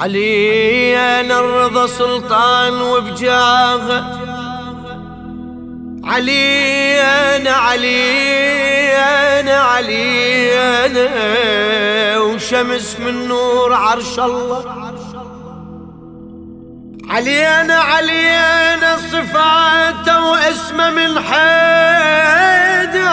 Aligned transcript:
علي 0.00 0.96
أنا 0.96 1.40
الرضا 1.40 1.86
سلطان 1.86 2.72
وبجاغه 2.82 4.20
علي 6.04 7.00
أنا 7.00 7.50
علي 7.50 8.92
أنا 9.40 9.56
علي 9.60 10.58
أنا 10.86 12.18
وشمس 12.18 12.96
من 13.00 13.28
نور 13.28 13.72
عرش 13.72 14.18
الله. 14.18 14.64
علي 17.08 17.46
أنا 17.46 17.74
علي 17.74 18.28
أنا 18.74 18.96
صفاته 18.96 20.30
واسمه 20.30 20.90
من 20.90 21.20
حيدر. 21.20 23.06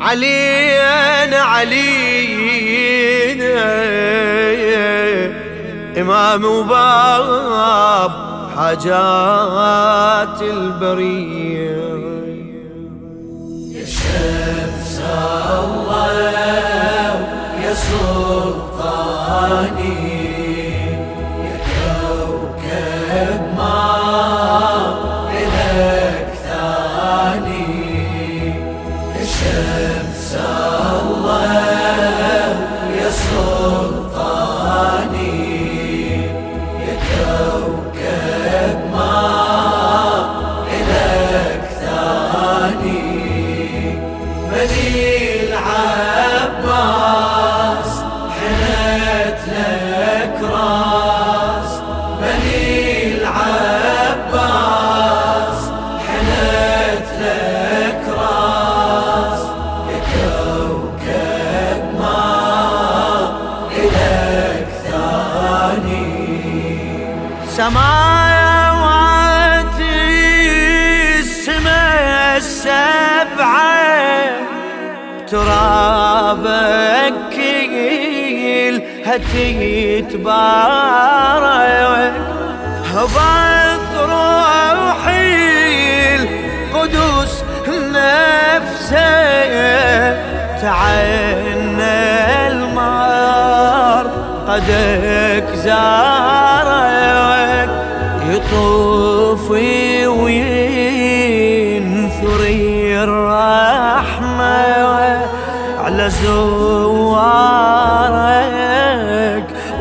علي 0.00 0.80
أنا 1.24 1.36
علي 1.38 3.17
إمام 6.00 6.44
وباب 6.44 8.10
حاجات 8.56 10.42
البرية. 10.42 11.77
ترابك 75.98 77.34
هتي 79.06 80.02
تبارك 80.02 81.32
هبط 82.94 83.92
روحي 84.00 85.26
القدس 86.14 87.44
نفسه 87.68 89.08
تعين 90.62 91.80
المار 92.50 94.04
قدك 94.48 95.48
زارك 95.54 97.37
زوارك 106.22 107.78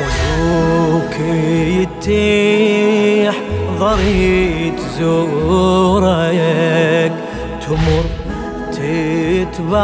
ملوك 0.00 1.14
يتيح 1.80 3.36
ضريت 3.78 4.80
زورك 4.98 7.14
تمر 7.66 8.06
تتبارك. 8.72 9.80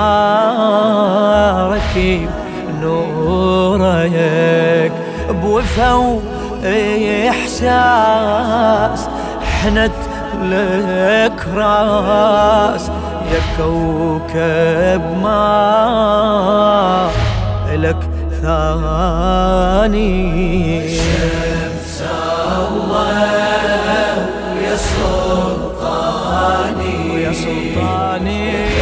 بوفا 5.76 7.28
إحساس 7.28 9.08
حنت 9.42 9.92
لك 10.42 11.46
راس 11.54 12.90
يا 13.32 13.40
كوكب 13.58 15.02
ما 15.22 17.10
لك 17.72 18.02
ثاني. 18.42 20.08
شمس 20.88 21.98
الله 22.58 23.18
يا 24.64 24.76
سلطاني. 24.76 26.18
يا 27.22 27.32
سلطاني. 27.32 28.75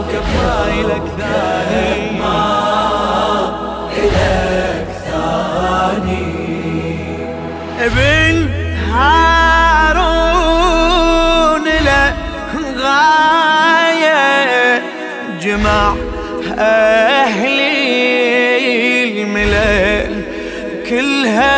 كوكب 0.00 0.24
ما 0.36 0.64
ثاني 1.18 2.20
إلك 3.98 4.88
ثاني. 5.10 6.26
ابن 7.80 8.36
هارون 8.92 10.04
له 11.64 12.14
غاية 12.78 14.22
جمع 15.40 15.94
أهلي 16.58 17.62
الملل 19.22 20.14
كلها 20.88 21.56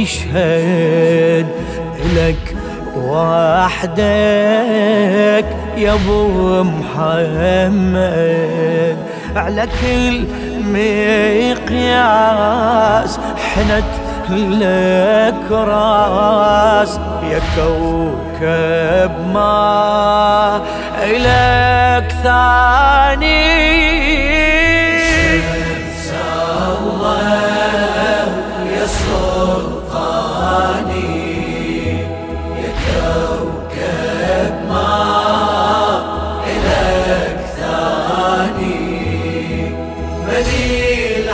تشهد 0.00 0.66
لك 2.16 2.56
وحدك 2.96 3.88
يا 5.76 5.92
أبو 5.92 6.62
محمد. 6.62 8.18
على 9.36 9.66
كل 9.80 10.24
مقياس 11.64 12.32
حنت 13.54 13.92
لك 14.30 15.50
راس 15.50 17.00
يا 17.30 17.40
كوكب 17.56 19.12
ما 19.34 20.62
إلك 21.02 22.12
ثاني. 22.22 23.68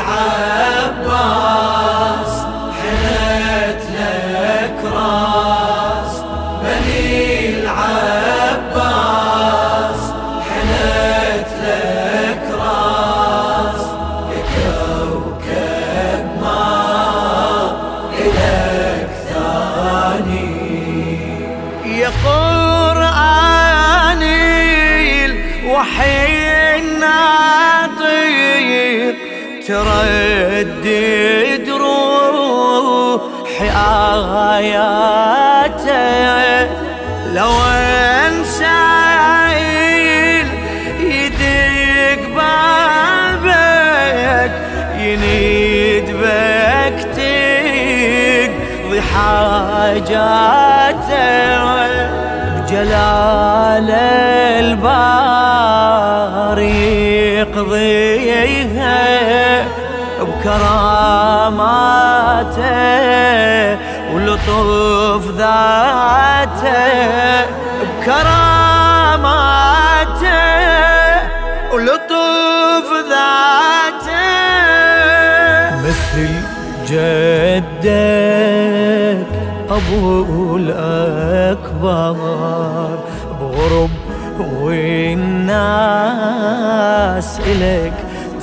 العالم 0.08 0.53
تردد 30.84 31.68
روحي 31.68 33.68
آياته 34.56 36.68
لو 37.34 37.52
انسى 38.26 38.84
يدق 41.00 42.22
بابك 42.36 44.52
ينيد 44.98 46.06
بك 46.10 46.98
تقضي 47.16 49.00
حاجاته 49.00 50.63
بكراماته 62.04 62.64
ولطف 64.14 65.24
ذاته 65.36 66.74
بكراماته 67.80 68.44
ولطف 71.72 72.88
ذاته 73.10 74.26
مثل 75.84 76.30
جدك 76.88 77.84
أبو 79.70 80.56
الأكبر 80.56 82.16
بغرب 83.40 83.90
والناس 84.60 85.54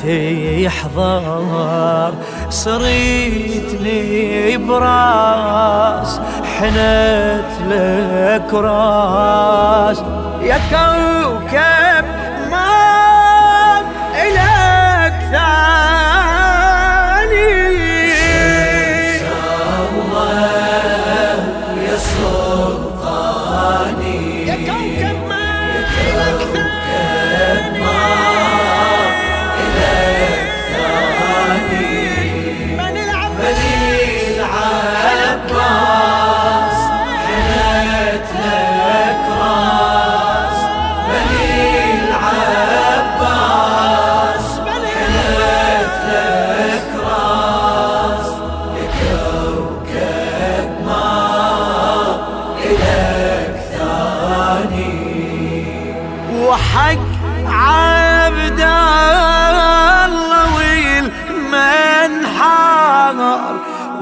إلك 0.05 0.71
تحضر 0.71 2.13
صريت 2.49 3.81
لي 3.81 4.57
براس 4.57 6.19
حنت 6.57 7.51
لك 7.69 8.53
راس. 8.53 10.03
يا 10.41 10.57
كوكب 10.71 11.80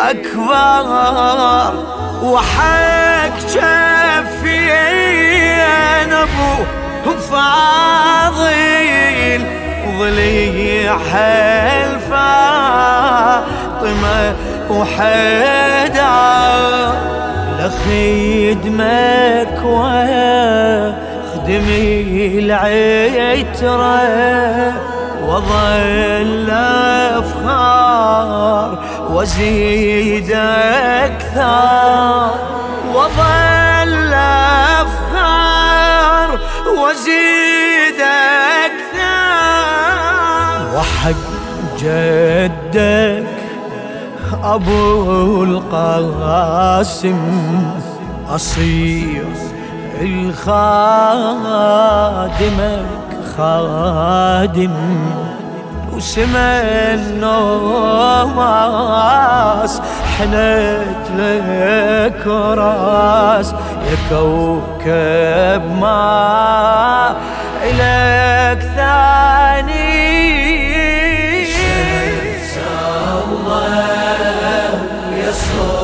أكبر 0.00 1.74
وحق 2.22 3.38
شفين 3.48 4.68
أبو 6.12 6.64
فاضل 7.30 9.42
ضليع 9.98 10.96
الفاطمة 11.86 14.20
وحدار 14.70 16.38
لخدمك 17.58 19.58
وخدمي 21.48 22.38
العترة 22.38 24.02
وظل 25.26 26.50
أفخار 27.18 28.84
وزيد 29.10 30.30
أكثر. 31.04 32.30
وظل 32.94 34.14
أفخار 34.82 36.28
وزيد 36.78 38.00
أكثر. 38.64 39.08
وحق 40.76 41.24
جدك 41.78 43.26
أبو 44.44 45.44
القاسم 45.44 47.20
أصير 48.28 49.24
الخادمك 50.00 51.58
خادم 53.36 54.76
وسمى 55.92 56.62
النوماس 56.94 58.12
حنت 60.18 61.04
لك 61.16 62.26
راس 62.26 63.52
يا 63.52 63.96
كوكب 64.10 65.62
ما 65.80 67.16
إلك 67.64 68.60
ثاني. 68.76 69.98
يا 75.18 75.32
سلطاني 75.32 75.77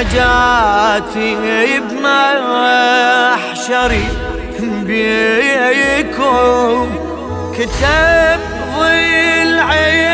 نجاتي 0.00 1.80
بمحشري 1.90 3.28
بيكم 4.86 6.18
كتب 7.54 8.40
ضلعي 8.76 10.06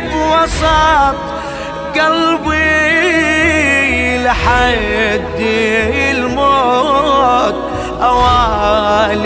بوسط 0.00 1.18
قلبي 1.94 2.54
لحد 4.24 5.40
الموت. 6.10 7.58
أواليكم 8.02 9.24